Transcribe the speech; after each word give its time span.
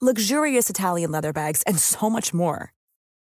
luxurious 0.00 0.70
Italian 0.70 1.10
leather 1.10 1.32
bags, 1.32 1.62
and 1.66 1.78
so 1.78 2.08
much 2.08 2.32
more. 2.32 2.72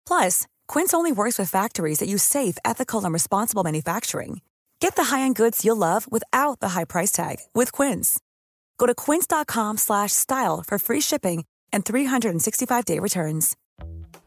Plus, 0.07 0.47
Quince 0.67 0.93
only 0.93 1.13
works 1.13 1.39
with 1.39 1.49
factories 1.51 1.99
that 1.99 2.09
use 2.09 2.23
safe, 2.23 2.59
ethical, 2.65 3.05
and 3.05 3.13
responsible 3.13 3.63
manufacturing. 3.63 4.41
Get 4.81 4.97
the 4.97 5.05
high-end 5.05 5.37
goods 5.37 5.65
you'll 5.65 5.77
love 5.77 6.11
without 6.11 6.61
the 6.61 6.71
high 6.71 6.85
price 6.85 7.13
tag 7.13 7.37
with 7.55 7.71
Quince. 7.71 8.19
Go 8.79 8.87
to 8.87 8.95
quince.com/style 8.95 10.65
for 10.67 10.79
free 10.79 11.01
shipping 11.01 11.45
and 11.73 11.85
365-day 11.85 12.99
returns. 12.99 13.57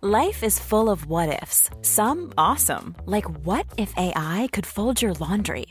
Life 0.01 0.43
is 0.43 0.57
full 0.57 0.89
of 0.89 1.05
what 1.05 1.41
ifs. 1.43 1.70
Some 1.84 2.34
awesome, 2.37 2.95
like 3.05 3.29
what 3.45 3.67
if 3.77 3.93
AI 3.98 4.49
could 4.51 4.65
fold 4.65 4.99
your 4.99 5.13
laundry? 5.13 5.67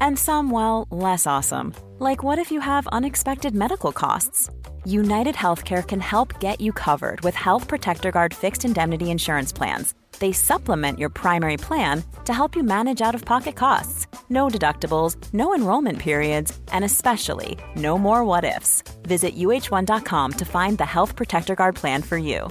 And 0.00 0.18
some 0.18 0.50
well, 0.50 0.88
less 0.90 1.26
awesome, 1.26 1.74
like 1.98 2.22
what 2.22 2.38
if 2.38 2.50
you 2.50 2.60
have 2.60 2.86
unexpected 2.88 3.54
medical 3.54 3.92
costs? 3.92 4.48
United 4.86 5.34
Healthcare 5.34 5.86
can 5.86 6.00
help 6.00 6.40
get 6.40 6.60
you 6.60 6.72
covered 6.72 7.20
with 7.22 7.34
Health 7.34 7.68
Protector 7.68 8.10
Guard 8.10 8.34
fixed 8.34 8.64
indemnity 8.64 9.10
insurance 9.10 9.52
plans. 9.52 9.94
They 10.18 10.32
supplement 10.32 10.98
your 10.98 11.10
primary 11.10 11.56
plan 11.56 12.02
to 12.24 12.32
help 12.32 12.54
you 12.54 12.62
manage 12.62 13.00
out 13.00 13.14
of 13.14 13.24
pocket 13.24 13.56
costs. 13.56 14.06
No 14.28 14.48
deductibles, 14.48 15.16
no 15.32 15.54
enrollment 15.54 15.98
periods, 15.98 16.58
and 16.72 16.84
especially 16.84 17.56
no 17.76 17.98
more 17.98 18.24
what 18.24 18.44
ifs. 18.44 18.82
Visit 19.02 19.36
uh1.com 19.36 20.32
to 20.32 20.44
find 20.44 20.78
the 20.78 20.86
Health 20.86 21.16
Protector 21.16 21.54
Guard 21.54 21.76
plan 21.76 22.02
for 22.02 22.18
you. 22.18 22.48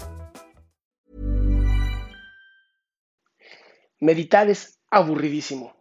Meditar 4.01 4.49
es 4.49 4.79
aburridísimo. 4.91 5.71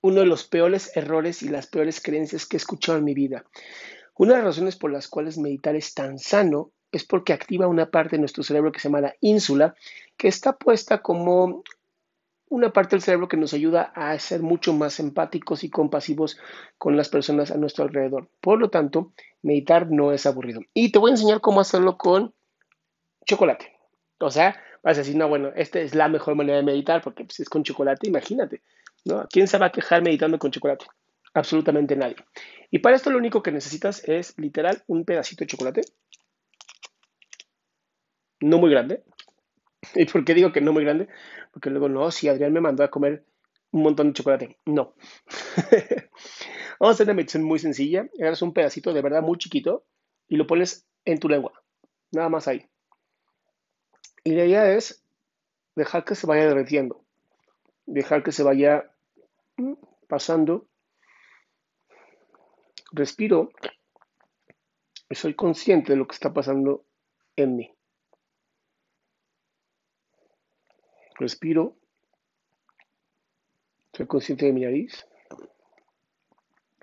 Uno 0.00 0.20
de 0.20 0.26
los 0.26 0.44
peores 0.44 0.96
errores 0.96 1.42
y 1.42 1.48
las 1.48 1.66
peores 1.66 2.00
creencias 2.00 2.46
que 2.46 2.56
he 2.56 2.58
escuchado 2.58 2.98
en 2.98 3.04
mi 3.04 3.14
vida. 3.14 3.44
Una 4.16 4.32
de 4.32 4.38
las 4.38 4.56
razones 4.56 4.76
por 4.76 4.92
las 4.92 5.08
cuales 5.08 5.38
meditar 5.38 5.74
es 5.74 5.94
tan 5.94 6.18
sano 6.18 6.70
es 6.92 7.04
porque 7.04 7.32
activa 7.32 7.66
una 7.66 7.90
parte 7.90 8.16
de 8.16 8.20
nuestro 8.20 8.44
cerebro 8.44 8.70
que 8.70 8.78
se 8.78 8.88
llama 8.88 9.00
la 9.00 9.14
ínsula, 9.20 9.74
que 10.16 10.28
está 10.28 10.56
puesta 10.56 11.02
como 11.02 11.64
una 12.48 12.72
parte 12.72 12.94
del 12.94 13.02
cerebro 13.02 13.26
que 13.26 13.36
nos 13.36 13.52
ayuda 13.52 13.92
a 13.94 14.16
ser 14.18 14.42
mucho 14.42 14.72
más 14.72 15.00
empáticos 15.00 15.64
y 15.64 15.70
compasivos 15.70 16.38
con 16.78 16.96
las 16.96 17.08
personas 17.08 17.50
a 17.50 17.56
nuestro 17.56 17.84
alrededor. 17.84 18.28
Por 18.40 18.60
lo 18.60 18.70
tanto, 18.70 19.12
meditar 19.42 19.90
no 19.90 20.12
es 20.12 20.26
aburrido. 20.26 20.60
Y 20.72 20.92
te 20.92 21.00
voy 21.00 21.10
a 21.10 21.14
enseñar 21.14 21.40
cómo 21.40 21.60
hacerlo 21.60 21.96
con 21.96 22.32
chocolate. 23.26 23.72
O 24.20 24.30
sea, 24.30 24.56
vas 24.82 24.96
a 24.96 25.00
decir, 25.00 25.16
no, 25.16 25.28
bueno, 25.28 25.50
esta 25.56 25.80
es 25.80 25.94
la 25.94 26.08
mejor 26.08 26.36
manera 26.36 26.58
de 26.58 26.62
meditar 26.62 27.02
porque 27.02 27.24
pues, 27.24 27.40
es 27.40 27.48
con 27.48 27.64
chocolate, 27.64 28.06
imagínate, 28.06 28.62
¿no? 29.04 29.26
¿Quién 29.28 29.48
se 29.48 29.58
va 29.58 29.66
a 29.66 29.72
quejar 29.72 30.02
meditando 30.02 30.38
con 30.38 30.52
chocolate? 30.52 30.86
Absolutamente 31.34 31.96
nadie. 31.96 32.16
Y 32.70 32.78
para 32.78 32.96
esto 32.96 33.10
lo 33.10 33.18
único 33.18 33.42
que 33.42 33.52
necesitas 33.52 34.02
es 34.08 34.38
literal 34.38 34.82
un 34.86 35.04
pedacito 35.04 35.44
de 35.44 35.48
chocolate 35.48 35.82
no 38.44 38.58
muy 38.58 38.70
grande. 38.70 39.02
¿Y 39.94 40.04
por 40.06 40.24
qué 40.24 40.34
digo 40.34 40.52
que 40.52 40.60
no 40.60 40.72
muy 40.72 40.84
grande? 40.84 41.08
Porque 41.52 41.70
luego, 41.70 41.88
no, 41.88 42.10
si 42.10 42.28
Adrián 42.28 42.52
me 42.52 42.60
mandó 42.60 42.84
a 42.84 42.90
comer 42.90 43.24
un 43.70 43.82
montón 43.82 44.08
de 44.08 44.12
chocolate. 44.14 44.58
No. 44.66 44.94
Vamos 46.78 46.92
a 46.92 46.94
hacer 46.94 47.06
una 47.06 47.14
meditación 47.14 47.44
muy 47.44 47.58
sencilla. 47.58 48.08
Agarras 48.18 48.42
un 48.42 48.52
pedacito 48.52 48.92
de 48.92 49.02
verdad 49.02 49.22
muy 49.22 49.38
chiquito 49.38 49.84
y 50.28 50.36
lo 50.36 50.46
pones 50.46 50.86
en 51.04 51.18
tu 51.18 51.28
lengua. 51.28 51.52
Nada 52.12 52.28
más 52.28 52.46
ahí. 52.48 52.66
Y 54.22 54.32
la 54.32 54.44
idea 54.44 54.72
es 54.72 55.04
dejar 55.74 56.04
que 56.04 56.14
se 56.14 56.26
vaya 56.26 56.46
derretiendo. 56.46 57.04
Dejar 57.86 58.22
que 58.22 58.32
se 58.32 58.42
vaya 58.42 58.90
mm, 59.56 59.74
pasando. 60.08 60.66
Respiro 62.94 63.50
y 65.10 65.16
soy 65.16 65.34
consciente 65.34 65.92
de 65.92 65.98
lo 65.98 66.06
que 66.06 66.14
está 66.14 66.32
pasando 66.32 66.84
en 67.34 67.56
mí. 67.56 67.74
Respiro. 71.18 71.76
Soy 73.92 74.06
consciente 74.06 74.46
de 74.46 74.52
mi 74.52 74.60
nariz. 74.60 75.08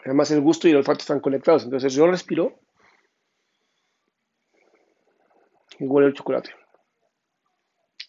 Además, 0.03 0.31
el 0.31 0.41
gusto 0.41 0.67
y 0.67 0.71
el 0.71 0.77
olfato 0.77 0.99
están 0.99 1.21
conectados. 1.21 1.63
Entonces, 1.63 1.93
yo 1.93 2.05
respiro 2.07 2.59
y 5.79 5.85
huele 5.85 6.09
el 6.09 6.13
chocolate. 6.13 6.49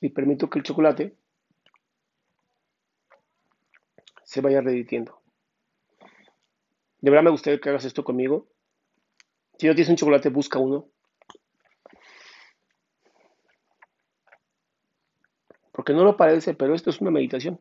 Y 0.01 0.09
permito 0.09 0.51
que 0.51 0.59
el 0.59 0.65
chocolate 0.65 1.17
se 4.25 4.41
vaya 4.41 4.61
reditiendo. 4.61 5.22
De 7.03 7.11
verdad 7.11 7.25
me 7.25 7.31
gustaría 7.31 7.61
que 7.61 7.69
hagas 7.69 7.85
esto 7.85 8.03
conmigo. 8.03 8.49
Si 9.59 9.67
no 9.67 9.75
tienes 9.75 9.91
un 9.91 9.97
chocolate, 9.97 10.31
busca 10.31 10.59
uno. 10.59 10.89
porque 15.73 15.95
no 15.95 16.05
lo 16.05 16.17
parece, 16.17 16.55
pero 16.55 16.75
esto 16.75 16.91
es 16.91 17.01
una 17.01 17.11
meditación. 17.11 17.59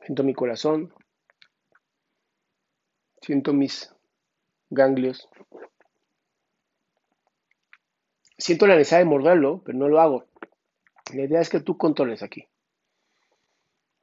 Siento 0.00 0.24
mi 0.24 0.34
corazón, 0.34 0.92
siento 3.20 3.52
mis 3.52 3.94
ganglios. 4.70 5.28
Siento 8.38 8.66
la 8.66 8.76
necesidad 8.76 9.00
de 9.00 9.04
morderlo, 9.04 9.62
pero 9.64 9.78
no 9.78 9.88
lo 9.88 10.00
hago. 10.00 10.24
La 11.14 11.22
idea 11.22 11.40
es 11.40 11.48
que 11.48 11.60
tú 11.60 11.76
controles 11.78 12.22
aquí. 12.22 12.48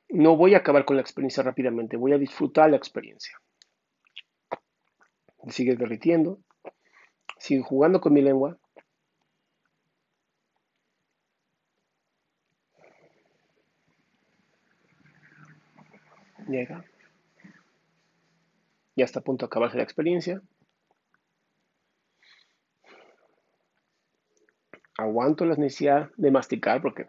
No 0.09 0.35
voy 0.35 0.55
a 0.55 0.57
acabar 0.57 0.85
con 0.85 0.95
la 0.97 1.01
experiencia 1.01 1.44
rápidamente, 1.44 1.97
voy 1.97 2.13
a 2.13 2.17
disfrutar 2.17 2.69
la 2.69 2.77
experiencia 2.77 3.38
sigue 5.49 5.75
derritiendo, 5.75 6.39
sigue 7.38 7.61
jugando 7.61 7.99
con 8.01 8.13
mi 8.13 8.22
lengua. 8.22 8.57
Llega. 16.47 16.83
Ya 18.95 19.05
está 19.05 19.19
a 19.19 19.23
punto 19.23 19.45
de 19.45 19.47
acabarse 19.47 19.78
la 19.78 19.83
experiencia. 19.83 20.41
Aguanto 25.01 25.45
la 25.45 25.56
necesidad 25.56 26.12
de 26.16 26.29
masticar 26.29 26.79
porque 26.79 27.07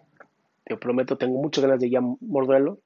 te 0.64 0.74
prometo, 0.78 1.18
tengo 1.18 1.42
muchas 1.42 1.62
ganas 1.62 1.78
de 1.78 1.90
ya 1.90 2.00
morderlo. 2.00 2.78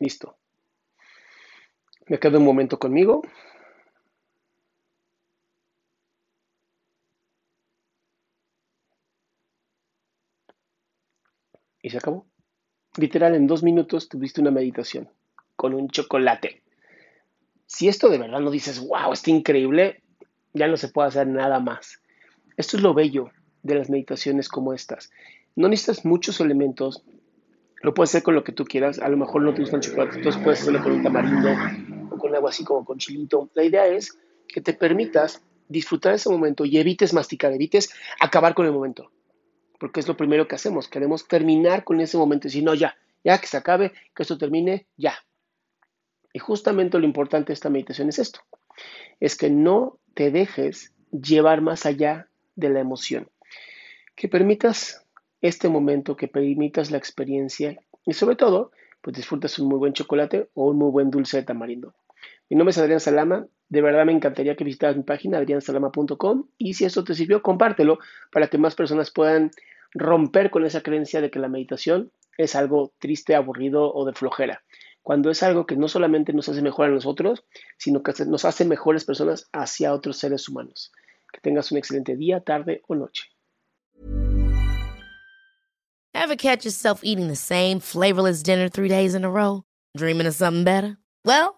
Listo. 0.00 0.36
Me 2.08 2.18
quedo 2.18 2.38
un 2.38 2.44
momento 2.44 2.80
conmigo. 2.80 3.22
Y 11.88 11.90
se 11.90 11.96
acabó. 11.96 12.26
Literal, 12.98 13.34
en 13.34 13.46
dos 13.46 13.62
minutos 13.62 14.10
tuviste 14.10 14.42
una 14.42 14.50
meditación 14.50 15.08
con 15.56 15.72
un 15.72 15.88
chocolate. 15.88 16.62
Si 17.64 17.88
esto 17.88 18.10
de 18.10 18.18
verdad 18.18 18.40
no 18.40 18.50
dices, 18.50 18.78
wow, 18.78 19.10
está 19.10 19.30
increíble, 19.30 20.02
ya 20.52 20.68
no 20.68 20.76
se 20.76 20.88
puede 20.88 21.08
hacer 21.08 21.26
nada 21.26 21.60
más. 21.60 22.02
Esto 22.58 22.76
es 22.76 22.82
lo 22.82 22.92
bello 22.92 23.30
de 23.62 23.76
las 23.76 23.88
meditaciones 23.88 24.50
como 24.50 24.74
estas. 24.74 25.10
No 25.56 25.66
necesitas 25.66 26.04
muchos 26.04 26.40
elementos, 26.40 27.02
lo 27.80 27.94
puedes 27.94 28.10
hacer 28.10 28.22
con 28.22 28.34
lo 28.34 28.44
que 28.44 28.52
tú 28.52 28.66
quieras. 28.66 28.98
A 28.98 29.08
lo 29.08 29.16
mejor 29.16 29.40
no 29.40 29.54
te 29.54 29.62
gusta 29.62 29.76
el 29.76 29.82
chocolate, 29.82 30.18
entonces 30.18 30.42
puedes 30.42 30.60
hacerlo 30.60 30.82
con 30.82 30.92
un 30.92 31.02
tamarindo 31.02 31.48
o 32.10 32.18
con 32.18 32.34
algo 32.34 32.48
así 32.48 32.64
como 32.64 32.84
con 32.84 32.98
chilito. 32.98 33.48
La 33.54 33.64
idea 33.64 33.86
es 33.86 34.18
que 34.46 34.60
te 34.60 34.74
permitas 34.74 35.42
disfrutar 35.68 36.12
ese 36.12 36.28
momento 36.28 36.66
y 36.66 36.76
evites 36.76 37.14
masticar, 37.14 37.50
evites 37.50 37.90
acabar 38.20 38.52
con 38.52 38.66
el 38.66 38.72
momento. 38.72 39.10
Porque 39.78 40.00
es 40.00 40.08
lo 40.08 40.16
primero 40.16 40.48
que 40.48 40.56
hacemos. 40.56 40.88
Queremos 40.88 41.28
terminar 41.28 41.84
con 41.84 42.00
ese 42.00 42.18
momento 42.18 42.46
y 42.46 42.50
decir, 42.50 42.64
no, 42.64 42.74
ya, 42.74 42.96
ya 43.24 43.38
que 43.38 43.46
se 43.46 43.56
acabe, 43.56 43.92
que 44.14 44.22
esto 44.22 44.38
termine, 44.38 44.86
ya. 44.96 45.14
Y 46.32 46.38
justamente 46.38 46.98
lo 46.98 47.06
importante 47.06 47.48
de 47.48 47.54
esta 47.54 47.70
meditación 47.70 48.08
es 48.08 48.18
esto. 48.18 48.40
Es 49.20 49.36
que 49.36 49.50
no 49.50 49.98
te 50.14 50.30
dejes 50.30 50.92
llevar 51.10 51.62
más 51.62 51.86
allá 51.86 52.28
de 52.56 52.68
la 52.70 52.80
emoción. 52.80 53.28
Que 54.14 54.28
permitas 54.28 55.04
este 55.40 55.68
momento, 55.68 56.16
que 56.16 56.28
permitas 56.28 56.90
la 56.90 56.98
experiencia 56.98 57.78
y 58.04 58.14
sobre 58.14 58.36
todo, 58.36 58.72
pues 59.00 59.16
disfrutas 59.16 59.58
un 59.58 59.68
muy 59.68 59.78
buen 59.78 59.92
chocolate 59.92 60.48
o 60.54 60.70
un 60.70 60.78
muy 60.78 60.90
buen 60.90 61.10
dulce 61.10 61.38
de 61.38 61.42
tamarindo. 61.44 61.94
Mi 62.50 62.56
nombre 62.56 62.70
es 62.70 62.78
Adrián 62.78 63.00
Salama. 63.00 63.46
De 63.68 63.82
verdad 63.82 64.06
me 64.06 64.12
encantaría 64.12 64.56
que 64.56 64.64
visitaras 64.64 64.96
mi 64.96 65.02
página 65.02 65.38
adriansalama.com 65.38 66.48
y 66.56 66.74
si 66.74 66.84
esto 66.84 67.04
te 67.04 67.14
sirvió, 67.14 67.42
compártelo 67.42 67.98
para 68.32 68.48
que 68.48 68.56
más 68.56 68.74
personas 68.74 69.10
puedan 69.10 69.50
romper 69.92 70.50
con 70.50 70.64
esa 70.64 70.82
creencia 70.82 71.20
de 71.20 71.30
que 71.30 71.38
la 71.38 71.48
meditación 71.48 72.10
es 72.38 72.54
algo 72.54 72.92
triste, 72.98 73.34
aburrido 73.34 73.92
o 73.92 74.06
de 74.06 74.14
flojera. 74.14 74.62
Cuando 75.02 75.30
es 75.30 75.42
algo 75.42 75.66
que 75.66 75.76
no 75.76 75.88
solamente 75.88 76.32
nos 76.32 76.48
hace 76.48 76.62
mejor 76.62 76.86
a 76.86 76.90
nosotros, 76.90 77.44
sino 77.76 78.02
que 78.02 78.12
nos 78.26 78.44
hace 78.44 78.64
mejores 78.64 79.04
personas 79.04 79.48
hacia 79.52 79.92
otros 79.92 80.18
seres 80.18 80.48
humanos. 80.48 80.92
Que 81.32 81.40
tengas 81.40 81.70
un 81.72 81.78
excelente 81.78 82.16
día, 82.16 82.40
tarde 82.40 82.82
o 82.88 82.94
noche. 82.94 83.24
Ever 86.14 86.36
catch 86.36 86.64
yourself 86.64 87.00
eating 87.04 87.28
the 87.28 87.36
same 87.36 87.80
flavorless 87.80 88.42
dinner 88.42 88.68
three 88.68 88.88
days 88.88 89.14
in 89.14 89.24
a 89.24 89.30
row? 89.30 89.62
Dreaming 89.96 90.26
of 90.26 90.34
something 90.34 90.64
better? 90.64 90.98
Well, 91.24 91.57